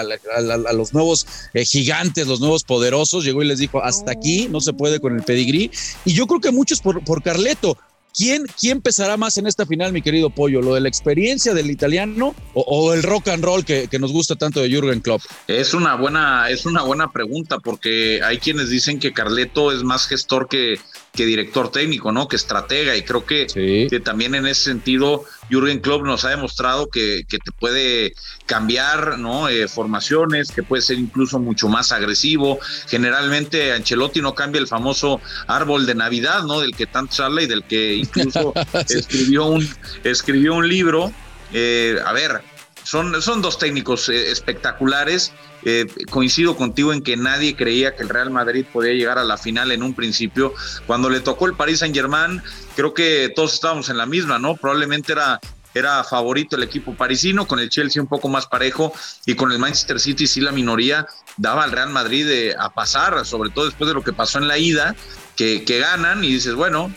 los 0.72 0.92
nuevos 0.92 1.26
eh, 1.54 1.64
gigantes, 1.64 2.26
los 2.26 2.40
nuevos 2.40 2.64
poderosos, 2.64 3.24
llegó 3.24 3.42
y 3.42 3.46
les 3.46 3.60
dijo, 3.60 3.82
hasta 3.82 4.12
aquí, 4.12 4.48
no 4.50 4.60
se 4.60 4.72
puede 4.72 5.00
con 5.00 5.16
el 5.16 5.22
pedigrí. 5.22 5.70
Y 6.04 6.12
yo 6.12 6.26
creo 6.26 6.40
que 6.40 6.50
muchos 6.50 6.80
por, 6.80 7.02
por 7.04 7.22
Carleto, 7.22 7.78
¿Quién, 8.14 8.44
¿Quién 8.60 8.80
pesará 8.80 9.16
más 9.16 9.38
en 9.38 9.46
esta 9.46 9.64
final, 9.64 9.92
mi 9.92 10.02
querido 10.02 10.30
Pollo? 10.30 10.60
¿Lo 10.60 10.74
de 10.74 10.80
la 10.80 10.88
experiencia 10.88 11.54
del 11.54 11.70
italiano 11.70 12.34
o, 12.54 12.92
el 12.92 13.02
rock 13.02 13.28
and 13.28 13.44
roll 13.44 13.64
que, 13.64 13.88
que, 13.88 13.98
nos 13.98 14.12
gusta 14.12 14.36
tanto 14.36 14.60
de 14.60 14.68
Jürgen 14.68 15.00
Klopp? 15.00 15.22
Es 15.48 15.72
una 15.72 15.96
buena, 15.96 16.50
es 16.50 16.66
una 16.66 16.82
buena 16.82 17.10
pregunta 17.10 17.58
porque 17.58 18.20
hay 18.22 18.38
quienes 18.38 18.68
dicen 18.68 18.98
que 18.98 19.12
Carleto 19.12 19.72
es 19.72 19.82
más 19.82 20.06
gestor 20.06 20.48
que, 20.48 20.78
que 21.12 21.26
director 21.26 21.70
técnico, 21.70 22.10
¿no? 22.10 22.26
Que 22.26 22.36
estratega. 22.36 22.96
Y 22.96 23.02
creo 23.02 23.26
que, 23.26 23.46
que, 23.46 24.00
también 24.00 24.34
en 24.34 24.46
ese 24.46 24.64
sentido, 24.64 25.24
Jürgen 25.50 25.80
Klopp 25.80 26.04
nos 26.04 26.24
ha 26.24 26.30
demostrado 26.30 26.88
que, 26.88 27.24
que 27.28 27.38
te 27.38 27.52
puede 27.52 28.14
cambiar, 28.46 29.18
¿no? 29.18 29.48
Eh, 29.48 29.68
formaciones, 29.68 30.50
que 30.50 30.62
puede 30.62 30.82
ser 30.82 30.98
incluso 30.98 31.38
mucho 31.38 31.68
más 31.68 31.92
agresivo. 31.92 32.58
Generalmente 32.88 33.72
Ancelotti 33.72 34.22
no 34.22 34.34
cambia 34.34 34.60
el 34.60 34.68
famoso 34.68 35.20
árbol 35.46 35.84
de 35.84 35.94
Navidad, 35.94 36.44
¿no? 36.44 36.60
Del 36.60 36.74
que 36.74 36.86
tanto 36.86 37.22
habla 37.22 37.42
y 37.42 37.46
del 37.46 37.64
que 37.64 37.94
incluso 37.94 38.54
escribió, 38.88 39.46
un, 39.46 39.68
escribió 40.04 40.54
un 40.54 40.66
libro. 40.66 41.12
Eh, 41.52 41.98
a 42.06 42.12
ver, 42.14 42.40
son, 42.84 43.20
son 43.22 43.42
dos 43.42 43.58
técnicos 43.58 44.08
eh, 44.08 44.30
espectaculares. 44.30 45.32
Eh, 45.64 45.86
coincido 46.10 46.56
contigo 46.56 46.92
en 46.92 47.02
que 47.02 47.16
nadie 47.16 47.54
creía 47.54 47.94
que 47.94 48.02
el 48.02 48.08
Real 48.08 48.30
Madrid 48.30 48.66
podía 48.72 48.92
llegar 48.92 49.18
a 49.18 49.24
la 49.24 49.38
final 49.38 49.70
en 49.70 49.82
un 49.82 49.94
principio. 49.94 50.52
Cuando 50.86 51.08
le 51.08 51.20
tocó 51.20 51.46
el 51.46 51.54
Paris 51.54 51.78
Saint 51.78 51.94
Germain, 51.94 52.42
creo 52.74 52.92
que 52.94 53.32
todos 53.34 53.54
estábamos 53.54 53.88
en 53.88 53.96
la 53.96 54.06
misma, 54.06 54.40
¿no? 54.40 54.56
Probablemente 54.56 55.12
era, 55.12 55.38
era 55.72 56.02
favorito 56.02 56.56
el 56.56 56.64
equipo 56.64 56.94
parisino, 56.96 57.46
con 57.46 57.60
el 57.60 57.68
Chelsea 57.68 58.02
un 58.02 58.08
poco 58.08 58.28
más 58.28 58.46
parejo 58.46 58.92
y 59.24 59.34
con 59.34 59.52
el 59.52 59.60
Manchester 59.60 60.00
City 60.00 60.26
sí 60.26 60.40
la 60.40 60.50
minoría 60.50 61.06
daba 61.36 61.62
al 61.62 61.70
Real 61.70 61.90
Madrid 61.90 62.28
eh, 62.28 62.56
a 62.58 62.74
pasar, 62.74 63.24
sobre 63.24 63.50
todo 63.50 63.66
después 63.66 63.86
de 63.86 63.94
lo 63.94 64.02
que 64.02 64.12
pasó 64.12 64.38
en 64.38 64.48
la 64.48 64.58
ida, 64.58 64.96
que, 65.36 65.64
que 65.64 65.78
ganan 65.78 66.24
y 66.24 66.32
dices, 66.32 66.54
bueno, 66.54 66.92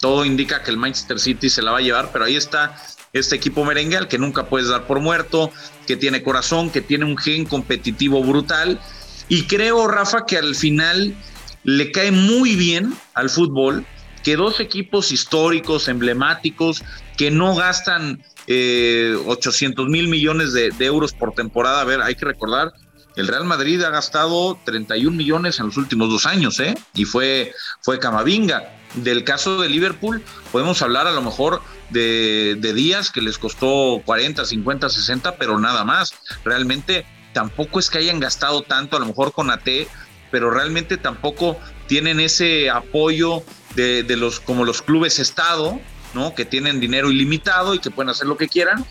todo 0.00 0.24
indica 0.24 0.64
que 0.64 0.72
el 0.72 0.76
Manchester 0.76 1.20
City 1.20 1.48
se 1.48 1.62
la 1.62 1.70
va 1.70 1.78
a 1.78 1.82
llevar, 1.82 2.10
pero 2.12 2.24
ahí 2.24 2.36
está 2.36 2.76
este 3.12 3.36
equipo 3.36 3.64
merengue 3.64 3.96
al 3.96 4.08
que 4.08 4.18
nunca 4.18 4.46
puedes 4.46 4.68
dar 4.68 4.86
por 4.86 5.00
muerto, 5.00 5.50
que 5.86 5.96
tiene 5.96 6.22
corazón, 6.22 6.70
que 6.70 6.80
tiene 6.80 7.04
un 7.04 7.16
gen 7.16 7.44
competitivo 7.44 8.22
brutal. 8.22 8.80
Y 9.28 9.44
creo, 9.44 9.86
Rafa, 9.88 10.26
que 10.26 10.38
al 10.38 10.54
final 10.54 11.14
le 11.64 11.90
cae 11.92 12.12
muy 12.12 12.56
bien 12.56 12.94
al 13.14 13.30
fútbol 13.30 13.84
que 14.22 14.36
dos 14.36 14.60
equipos 14.60 15.12
históricos, 15.12 15.88
emblemáticos, 15.88 16.82
que 17.16 17.30
no 17.30 17.54
gastan 17.54 18.22
800 18.46 19.86
eh, 19.86 19.88
mil 19.88 20.08
millones 20.08 20.52
de, 20.52 20.72
euros 20.80 21.12
por 21.12 21.34
temporada. 21.34 21.80
A 21.80 21.84
ver, 21.84 22.00
hay 22.02 22.14
que 22.14 22.24
recordar, 22.24 22.72
el 23.16 23.26
Real 23.26 23.44
Madrid 23.44 23.82
ha 23.82 23.90
gastado 23.90 24.58
31 24.64 25.16
millones 25.16 25.58
en 25.60 25.66
los 25.66 25.76
últimos 25.76 26.08
dos 26.08 26.26
años, 26.26 26.60
¿eh? 26.60 26.74
Y 26.94 27.04
fue, 27.04 27.52
fue 27.82 27.98
Camavinga. 27.98 28.74
Del 28.94 29.22
caso 29.24 29.60
de 29.60 29.68
Liverpool, 29.68 30.22
podemos 30.50 30.80
hablar 30.80 31.06
a 31.06 31.12
lo 31.12 31.20
mejor 31.20 31.60
de, 31.90 32.72
días 32.74 33.10
que 33.10 33.20
les 33.20 33.38
costó 33.38 34.02
40, 34.04 34.44
50, 34.44 34.88
60, 34.88 35.36
pero 35.36 35.58
nada 35.58 35.84
más. 35.84 36.14
Realmente 36.44 37.06
tampoco 37.32 37.78
es 37.78 37.90
que 37.90 37.98
hayan 37.98 38.20
gastado 38.20 38.62
tanto, 38.62 38.96
a 38.96 39.00
lo 39.00 39.06
mejor 39.06 39.32
con 39.32 39.50
AT, 39.50 39.68
pero 40.30 40.50
realmente 40.50 40.96
tampoco 40.96 41.58
tienen 41.86 42.20
ese 42.20 42.70
apoyo 42.70 43.42
de, 43.74 44.02
de, 44.02 44.16
los 44.16 44.40
como 44.40 44.64
los 44.64 44.82
clubes 44.82 45.18
Estado, 45.18 45.80
¿no? 46.14 46.34
Que 46.34 46.44
tienen 46.44 46.80
dinero 46.80 47.10
ilimitado 47.10 47.74
y 47.74 47.78
que 47.78 47.90
pueden 47.90 48.10
hacer 48.10 48.26
lo 48.26 48.36
que 48.36 48.48
quieran. 48.48 48.84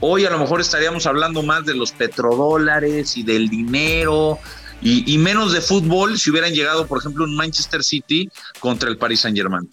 Hoy 0.00 0.24
a 0.24 0.30
lo 0.30 0.38
mejor 0.38 0.60
estaríamos 0.60 1.06
hablando 1.06 1.42
más 1.42 1.66
de 1.66 1.74
los 1.74 1.92
petrodólares 1.92 3.16
y 3.18 3.22
del 3.22 3.48
dinero 3.48 4.38
y, 4.82 5.18
menos 5.18 5.52
de 5.52 5.60
fútbol 5.60 6.18
si 6.18 6.30
hubieran 6.30 6.54
llegado, 6.54 6.86
por 6.86 6.98
ejemplo, 6.98 7.24
un 7.24 7.36
Manchester 7.36 7.84
City 7.84 8.30
contra 8.60 8.88
el 8.88 8.96
Paris 8.96 9.20
Saint 9.20 9.36
Germain. 9.36 9.68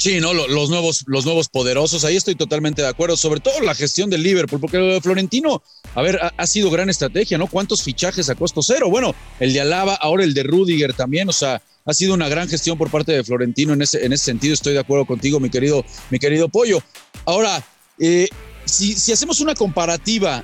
Sí, 0.00 0.18
no, 0.18 0.32
los 0.32 0.70
nuevos, 0.70 1.04
los 1.08 1.26
nuevos 1.26 1.50
poderosos, 1.50 2.06
ahí 2.06 2.16
estoy 2.16 2.34
totalmente 2.34 2.80
de 2.80 2.88
acuerdo, 2.88 3.18
sobre 3.18 3.40
todo 3.40 3.60
la 3.60 3.74
gestión 3.74 4.08
del 4.08 4.22
Liverpool, 4.22 4.58
porque 4.58 4.78
lo 4.78 4.94
de 4.94 5.00
Florentino, 5.02 5.62
a 5.94 6.00
ver, 6.00 6.18
ha, 6.34 6.46
sido 6.46 6.70
gran 6.70 6.88
estrategia, 6.88 7.36
¿no? 7.36 7.46
¿Cuántos 7.46 7.82
fichajes 7.82 8.30
a 8.30 8.34
costo 8.34 8.62
cero? 8.62 8.88
Bueno, 8.88 9.14
el 9.40 9.52
de 9.52 9.60
Alaba, 9.60 9.94
ahora 9.94 10.24
el 10.24 10.32
de 10.32 10.42
Rudiger 10.42 10.94
también, 10.94 11.28
o 11.28 11.34
sea, 11.34 11.60
ha 11.84 11.92
sido 11.92 12.14
una 12.14 12.30
gran 12.30 12.48
gestión 12.48 12.78
por 12.78 12.90
parte 12.90 13.12
de 13.12 13.22
Florentino 13.22 13.74
en 13.74 13.82
ese, 13.82 14.02
en 14.02 14.14
ese 14.14 14.24
sentido, 14.24 14.54
estoy 14.54 14.72
de 14.72 14.78
acuerdo 14.78 15.04
contigo, 15.04 15.38
mi 15.38 15.50
querido, 15.50 15.84
mi 16.08 16.18
querido 16.18 16.48
Pollo. 16.48 16.82
Ahora, 17.26 17.62
eh, 17.98 18.26
si, 18.64 18.94
si 18.94 19.12
hacemos 19.12 19.40
una 19.40 19.54
comparativa 19.54 20.42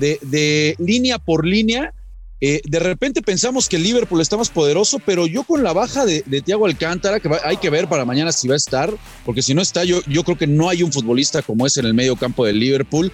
de, 0.00 0.18
de 0.22 0.74
línea 0.80 1.20
por 1.20 1.46
línea, 1.46 1.94
eh, 2.40 2.60
de 2.64 2.78
repente 2.78 3.22
pensamos 3.22 3.68
que 3.68 3.78
Liverpool 3.78 4.20
está 4.20 4.36
más 4.36 4.50
poderoso, 4.50 4.98
pero 5.04 5.26
yo 5.26 5.42
con 5.42 5.62
la 5.62 5.72
baja 5.72 6.04
de, 6.04 6.22
de 6.26 6.42
Thiago 6.42 6.66
Alcántara, 6.66 7.18
que 7.18 7.30
hay 7.44 7.56
que 7.56 7.70
ver 7.70 7.88
para 7.88 8.04
mañana 8.04 8.30
si 8.30 8.46
va 8.46 8.54
a 8.54 8.58
estar, 8.58 8.92
porque 9.24 9.42
si 9.42 9.54
no 9.54 9.62
está, 9.62 9.84
yo, 9.84 10.00
yo 10.06 10.22
creo 10.22 10.36
que 10.36 10.46
no 10.46 10.68
hay 10.68 10.82
un 10.82 10.92
futbolista 10.92 11.40
como 11.40 11.66
es 11.66 11.78
en 11.78 11.86
el 11.86 11.94
medio 11.94 12.16
campo 12.16 12.44
del 12.44 12.58
Liverpool. 12.58 13.12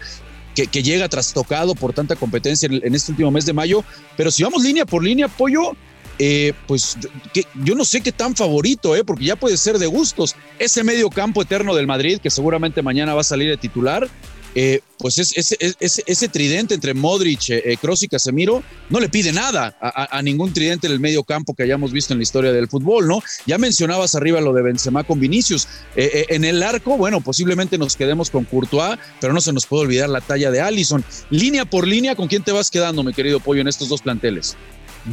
Que, 0.55 0.67
que 0.67 0.83
llega 0.83 1.09
trastocado 1.09 1.75
por 1.75 1.95
tanta 1.95 2.15
competencia 2.15 2.69
en, 2.71 2.95
este 2.95 3.13
último 3.13 3.31
mes 3.31 3.47
de 3.47 3.55
mayo, 3.55 3.83
pero 4.19 4.31
si 4.31 4.43
vamos 4.43 4.63
línea 4.63 4.85
por 4.85 5.03
línea, 5.03 5.27
Pollo, 5.27 5.75
eh, 6.19 6.53
pues 6.67 6.99
que, 7.33 7.47
yo 7.65 7.75
no 7.75 7.87
sé 7.87 8.03
qué 8.03 8.13
tan 8.13 8.37
favorito, 8.37 8.95
eh, 8.95 9.03
porque 9.03 9.25
ya 9.25 9.37
puede 9.37 9.57
ser 9.57 9.79
de 9.79 9.87
gustos. 9.87 10.37
Ese 10.59 10.85
medio 10.85 11.09
campo 11.09 11.41
eterno 11.41 11.75
del 11.75 11.87
Madrid, 11.87 12.19
que 12.19 12.29
seguramente 12.29 12.83
mañana 12.83 13.15
va 13.15 13.23
a 13.23 13.25
salir 13.25 13.49
de 13.49 13.57
titular, 13.57 14.11
eh, 14.55 14.81
pues 14.99 15.19
ese, 15.19 16.29
tridente 16.29 16.75
entre 16.75 16.95
Modric, 16.95 17.51
eh, 17.51 17.77
Kroos 17.81 18.03
y 18.03 18.09
Casemiro 18.09 18.63
no 18.89 19.01
le 19.01 19.09
pide 19.09 19.33
nada 19.33 19.77
a, 19.81 20.23
ningún 20.23 20.53
tridente 20.53 20.87
en 20.87 20.93
el 20.93 21.01
medio 21.01 21.25
campo 21.25 21.55
que 21.55 21.65
hayamos 21.65 21.93
visto 21.93 22.13
en 22.13 22.19
la 22.19 22.23
historia 22.23 22.53
del 22.53 22.69
fútbol, 22.69 23.09
¿no? 23.09 23.21
Ya 23.47 23.59
mencionabas 23.59 24.15
arriba 24.15 24.41
lo 24.41 24.53
de 24.53 24.63
Benzema 24.63 25.03
con 25.03 25.19
Vinicius. 25.19 25.67
Eh, 25.97 26.27
en 26.29 26.45
el 26.45 26.63
arco, 26.63 26.97
bueno, 26.97 27.21
posiblemente 27.21 27.79
nos 27.79 27.97
quedemos 27.97 28.31
con 28.31 28.45
Courtois, 28.45 28.99
pero 29.21 29.33
no 29.33 29.41
se 29.41 29.53
nos 29.53 29.67
puede 29.67 29.85
olvidar 29.85 30.09
la 30.09 30.21
talla 30.21 30.51
de 30.51 30.61
Allison. 30.61 31.05
Línea 31.31 31.65
por 31.65 31.87
línea, 31.87 32.15
¿con 32.15 32.29
quién 32.29 32.45
te 32.45 32.53
vas 32.53 32.71
quedando, 32.71 33.03
mi 33.03 33.13
querido 33.13 33.41
Pollo, 33.41 33.63
en 33.63 33.69
estos 33.69 33.89
dos 33.89 34.03
planteles? 34.03 34.57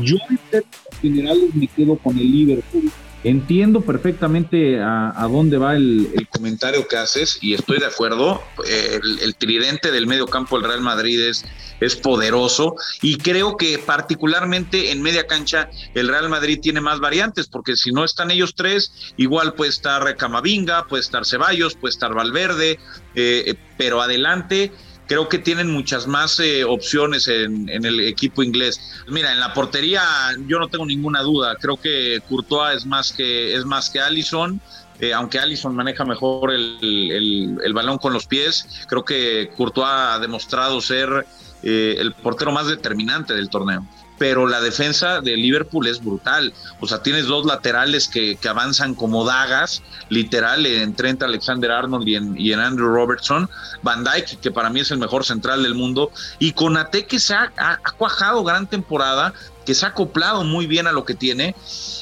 Yo 0.03 0.17
en 0.29 0.61
general 1.01 1.39
me 1.53 1.67
quedo 1.67 1.97
con 1.97 2.17
el 2.17 2.31
Liverpool 2.31 2.91
Entiendo 3.23 3.81
perfectamente 3.81 4.79
a, 4.81 5.27
dónde 5.29 5.57
va 5.57 5.75
el, 5.75 6.27
comentario 6.29 6.87
que 6.87 6.95
haces 6.95 7.37
y 7.41 7.53
estoy 7.53 7.79
de 7.79 7.85
acuerdo. 7.85 8.41
El, 8.65 9.35
tridente 9.35 9.91
del 9.91 10.07
medio 10.07 10.25
campo 10.25 10.57
del 10.57 10.69
Real 10.69 10.81
Madrid 10.81 11.19
es, 11.19 11.43
es 11.81 11.97
poderoso 11.97 12.75
y 13.01 13.17
creo 13.17 13.57
que 13.57 13.77
particularmente 13.77 14.91
en 14.91 15.01
media 15.01 15.27
cancha 15.27 15.69
el 15.95 16.07
Real 16.07 16.29
Madrid 16.29 16.59
tiene 16.61 16.79
más 16.79 17.01
variantes 17.01 17.47
porque 17.47 17.75
si 17.75 17.91
no 17.91 18.05
están 18.05 18.31
ellos 18.31 18.55
tres, 18.55 18.93
igual 19.17 19.53
puede 19.53 19.71
estar 19.71 20.15
Camavinga, 20.15 20.87
puede 20.87 21.01
estar 21.01 21.25
Ceballos, 21.25 21.75
puede 21.75 21.91
estar 21.91 22.13
Valverde, 22.13 22.79
eh, 23.15 23.55
pero 23.77 24.01
adelante 24.01 24.71
creo 25.09 25.27
que 25.27 25.39
tienen 25.39 25.71
muchas 25.71 26.05
más 26.05 26.39
eh, 26.39 26.63
opciones 26.63 27.27
en, 27.27 27.67
el 27.67 27.99
equipo 28.01 28.43
inglés. 28.43 28.79
Mira, 29.07 29.33
en 29.33 29.39
la 29.39 29.53
portería 29.53 30.03
yo 30.45 30.59
no 30.59 30.67
tengo 30.67 30.85
ninguna 30.85 31.23
duda. 31.23 31.55
Creo 31.59 31.77
que 31.77 32.21
Courtois 32.29 32.77
es 32.77 32.85
más 32.85 33.11
que 33.11 33.55
es 33.55 33.65
más 33.65 33.89
que 33.89 33.99
Allison. 33.99 34.61
Eh, 34.99 35.13
aunque 35.13 35.39
Allison 35.39 35.75
maneja 35.75 36.05
mejor 36.05 36.51
el, 36.51 37.57
el, 37.63 37.73
balón 37.73 37.97
con 37.97 38.13
los 38.13 38.27
pies, 38.27 38.85
creo 38.87 39.03
que 39.03 39.49
Courtois 39.57 39.87
ha 39.89 40.19
demostrado 40.19 40.79
ser 40.79 41.25
eh, 41.63 41.95
el 41.99 42.13
portero 42.13 42.51
más 42.51 42.67
determinante 42.67 43.33
del 43.33 43.49
torneo 43.49 43.85
pero 44.19 44.45
la 44.45 44.61
defensa 44.61 45.21
de 45.21 45.35
Liverpool 45.37 45.87
es 45.87 46.03
brutal. 46.03 46.53
O 46.81 46.87
sea, 46.87 47.01
tienes 47.01 47.25
dos 47.25 47.45
laterales 47.45 48.07
que, 48.07 48.37
avanzan 48.47 48.93
como 48.93 49.23
dagas, 49.23 49.81
literal, 50.09 50.65
en 50.65 50.93
Trent 50.93 51.23
Alexander 51.23 51.71
Arnold 51.71 52.07
y 52.37 52.51
en, 52.51 52.59
Andrew 52.59 52.89
Robertson. 52.89 53.49
Van 53.81 54.03
Dyke, 54.03 54.37
que 54.41 54.51
para 54.51 54.69
mí 54.69 54.81
es 54.81 54.91
el 54.91 54.99
mejor 54.99 55.25
central 55.25 55.63
del 55.63 55.73
mundo. 55.73 56.11
Y 56.37 56.51
con 56.51 56.77
Ate, 56.77 57.05
que 57.05 57.19
se 57.19 57.33
ha, 57.33 57.51
cuajado 57.97 58.43
gran 58.43 58.67
temporada, 58.67 59.33
que 59.65 59.73
se 59.73 59.85
ha 59.85 59.89
acoplado 59.89 60.43
muy 60.43 60.67
bien 60.67 60.85
a 60.85 60.91
lo 60.91 61.05
que 61.05 61.15
tiene. 61.15 61.55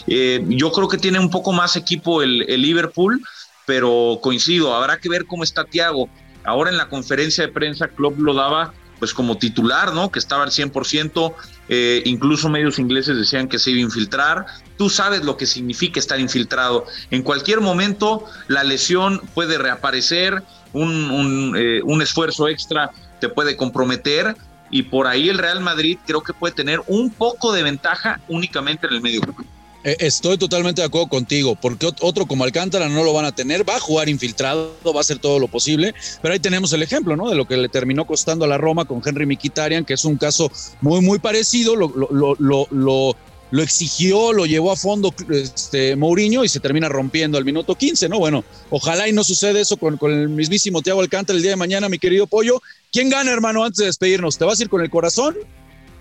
Eh, 0.07 0.43
yo 0.49 0.71
creo 0.71 0.87
que 0.87 0.97
tiene 0.97 1.19
un 1.19 1.29
poco 1.29 1.53
más 1.53 1.75
equipo 1.75 2.23
el, 2.23 2.39
Liverpool, 2.39 3.21
pero 3.65 4.19
coincido, 4.21 4.73
habrá 4.73 4.97
que 4.99 5.09
ver 5.09 5.25
cómo 5.25 5.43
está 5.43 5.65
Thiago. 5.65 6.09
Ahora 6.43 6.71
en 6.71 6.77
la 6.77 6.87
conferencia 6.87 7.45
de 7.45 7.51
prensa, 7.51 7.89
Klopp 7.89 8.17
lo 8.19 8.33
daba 8.33 8.73
pues 8.99 9.13
como 9.13 9.37
titular, 9.37 9.93
¿no? 9.93 10.11
Que 10.11 10.19
estaba 10.19 10.43
al 10.43 10.51
100%, 10.51 11.33
eh, 11.69 12.01
incluso 12.05 12.49
medios 12.49 12.79
ingleses 12.79 13.17
decían 13.17 13.47
que 13.47 13.59
se 13.59 13.71
iba 13.71 13.79
a 13.79 13.83
infiltrar. 13.83 14.45
Tú 14.77 14.89
sabes 14.89 15.23
lo 15.23 15.37
que 15.37 15.45
significa 15.45 15.99
estar 15.99 16.19
infiltrado. 16.19 16.85
En 17.11 17.23
cualquier 17.23 17.61
momento 17.61 18.23
la 18.47 18.63
lesión 18.63 19.21
puede 19.33 19.57
reaparecer, 19.57 20.43
un, 20.73 21.11
un, 21.11 21.55
eh, 21.57 21.81
un 21.83 22.01
esfuerzo 22.01 22.47
extra 22.47 22.91
te 23.19 23.29
puede 23.29 23.55
comprometer 23.55 24.35
y 24.69 24.83
por 24.83 25.07
ahí 25.07 25.29
el 25.29 25.37
Real 25.37 25.59
Madrid 25.59 25.97
creo 26.05 26.21
que 26.21 26.33
puede 26.33 26.53
tener 26.53 26.81
un 26.87 27.09
poco 27.09 27.53
de 27.53 27.63
ventaja 27.63 28.19
únicamente 28.27 28.87
en 28.87 28.93
el 28.93 29.01
medio 29.01 29.21
campo. 29.21 29.43
Eh, 29.83 29.95
estoy 29.99 30.37
totalmente 30.37 30.81
de 30.81 30.87
acuerdo 30.87 31.07
contigo, 31.07 31.55
porque 31.55 31.85
otro 31.85 32.25
como 32.25 32.43
Alcántara 32.43 32.89
no 32.89 33.03
lo 33.03 33.13
van 33.13 33.25
a 33.25 33.31
tener, 33.31 33.67
va 33.67 33.75
a 33.75 33.79
jugar 33.79 34.09
infiltrado, 34.09 34.73
va 34.85 34.97
a 34.97 35.01
hacer 35.01 35.19
todo 35.19 35.39
lo 35.39 35.47
posible, 35.47 35.93
pero 36.21 36.33
ahí 36.33 36.39
tenemos 36.39 36.73
el 36.73 36.81
ejemplo, 36.81 37.15
¿no? 37.15 37.29
De 37.29 37.35
lo 37.35 37.45
que 37.45 37.57
le 37.57 37.69
terminó 37.69 38.05
costando 38.05 38.45
a 38.45 38.47
la 38.47 38.57
Roma 38.57 38.85
con 38.85 39.01
Henry 39.05 39.25
Mikitarian, 39.25 39.85
que 39.85 39.93
es 39.93 40.03
un 40.03 40.17
caso 40.17 40.51
muy, 40.81 41.01
muy 41.01 41.19
parecido, 41.19 41.75
lo, 41.75 41.89
lo, 41.89 42.35
lo, 42.39 43.15
lo, 43.51 43.61
exigió, 43.61 44.33
lo 44.33 44.45
llevó 44.45 44.71
a 44.71 44.75
fondo 44.75 45.13
este, 45.29 45.95
Mourinho 45.95 46.43
y 46.43 46.49
se 46.49 46.59
termina 46.59 46.89
rompiendo 46.89 47.37
al 47.37 47.45
minuto 47.45 47.75
15, 47.75 48.09
¿no? 48.09 48.19
Bueno, 48.19 48.43
ojalá 48.71 49.07
y 49.07 49.13
no 49.13 49.23
sucede 49.23 49.61
eso 49.61 49.77
con, 49.77 49.97
con 49.97 50.11
el 50.11 50.27
mismísimo 50.27 50.81
Thiago 50.81 51.01
Alcántara 51.01 51.37
el 51.37 51.43
día 51.43 51.51
de 51.51 51.57
mañana, 51.57 51.87
mi 51.87 51.99
querido 51.99 52.27
Pollo. 52.27 52.61
¿Quién 52.91 53.09
gana, 53.09 53.31
hermano, 53.31 53.63
antes 53.63 53.77
de 53.77 53.85
despedirnos? 53.85 54.37
¿Te 54.37 54.43
vas 54.43 54.59
a 54.59 54.63
ir 54.63 54.69
con 54.69 54.81
el 54.81 54.89
corazón? 54.89 55.35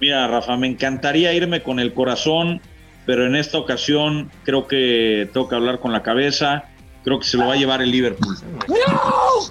Mira, 0.01 0.27
Rafa, 0.29 0.57
me 0.57 0.67
encantaría 0.67 1.33
irme 1.33 1.63
con 1.63 1.79
el 1.79 1.95
corazón 1.95 2.61
pero 3.07 3.25
en 3.25 3.37
esta 3.37 3.57
ocasión 3.57 4.31
creo 4.45 4.67
que 4.67 5.31
tengo 5.33 5.49
que 5.49 5.55
hablar 5.55 5.79
con 5.79 5.93
la 5.93 6.03
cabeza. 6.03 6.65
Creo 7.05 7.21
que 7.21 7.27
se 7.27 7.37
lo 7.37 7.47
va 7.47 7.55
a 7.55 7.57
llevar 7.57 7.81
el 7.81 7.91
Liverpool. 7.93 8.37
No, 8.69 8.77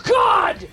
God. 0.03 0.67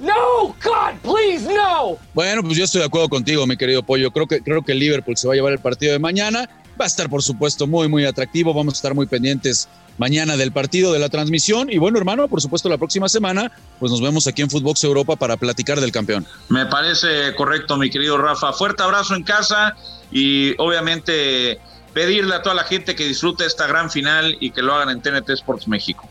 No, 0.00 0.54
God, 0.62 0.94
please, 1.02 1.46
no. 1.46 1.96
Bueno, 2.12 2.42
pues 2.42 2.56
yo 2.56 2.64
estoy 2.64 2.80
de 2.80 2.86
acuerdo 2.86 3.08
contigo, 3.08 3.46
mi 3.46 3.56
querido 3.56 3.84
Pollo. 3.84 4.10
Creo 4.10 4.26
que, 4.26 4.40
creo 4.40 4.62
que 4.62 4.72
el 4.72 4.80
Liverpool 4.80 5.16
se 5.16 5.28
va 5.28 5.34
a 5.34 5.36
llevar 5.36 5.52
el 5.52 5.60
partido 5.60 5.92
de 5.92 6.00
mañana. 6.00 6.48
Va 6.80 6.84
a 6.84 6.88
estar, 6.88 7.08
por 7.08 7.22
supuesto, 7.22 7.68
muy, 7.68 7.88
muy 7.88 8.04
atractivo. 8.04 8.52
Vamos 8.52 8.74
a 8.74 8.76
estar 8.76 8.94
muy 8.94 9.06
pendientes 9.06 9.68
mañana 9.98 10.36
del 10.36 10.52
partido, 10.52 10.92
de 10.92 10.98
la 10.98 11.08
transmisión. 11.08 11.70
Y 11.70 11.78
bueno, 11.78 11.98
hermano, 11.98 12.28
por 12.28 12.40
supuesto, 12.40 12.68
la 12.68 12.78
próxima 12.78 13.08
semana, 13.08 13.52
pues 13.78 13.92
nos 13.92 14.00
vemos 14.00 14.26
aquí 14.26 14.42
en 14.42 14.50
Footbox 14.50 14.84
Europa 14.84 15.16
para 15.16 15.36
platicar 15.36 15.80
del 15.80 15.92
campeón. 15.92 16.26
Me 16.48 16.66
parece 16.66 17.34
correcto, 17.36 17.76
mi 17.76 17.90
querido 17.90 18.16
Rafa. 18.16 18.52
Fuerte 18.52 18.82
abrazo 18.82 19.14
en 19.14 19.24
casa 19.24 19.76
y 20.10 20.54
obviamente 20.58 21.60
pedirle 21.92 22.34
a 22.34 22.42
toda 22.42 22.54
la 22.54 22.64
gente 22.64 22.94
que 22.94 23.04
disfrute 23.04 23.44
esta 23.44 23.66
gran 23.66 23.90
final 23.90 24.36
y 24.40 24.50
que 24.50 24.62
lo 24.62 24.74
hagan 24.74 24.90
en 24.90 25.02
TNT 25.02 25.30
Sports 25.30 25.68
México. 25.68 26.08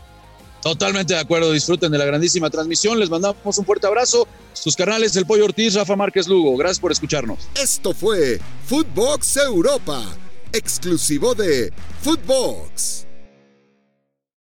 Totalmente 0.62 1.14
de 1.14 1.20
acuerdo, 1.20 1.52
disfruten 1.52 1.90
de 1.90 1.98
la 1.98 2.04
grandísima 2.04 2.50
transmisión, 2.50 2.98
les 2.98 3.08
mandamos 3.08 3.58
un 3.58 3.64
fuerte 3.64 3.86
abrazo, 3.86 4.26
sus 4.52 4.74
canales 4.74 5.14
El 5.14 5.24
Pollo 5.24 5.44
Ortiz, 5.44 5.74
Rafa 5.74 5.94
Márquez 5.94 6.26
Lugo, 6.26 6.56
gracias 6.56 6.80
por 6.80 6.90
escucharnos. 6.90 7.38
Esto 7.54 7.94
fue 7.94 8.40
Footbox 8.66 9.36
Europa, 9.36 10.02
exclusivo 10.52 11.34
de 11.34 11.72
Footbox. 12.02 13.07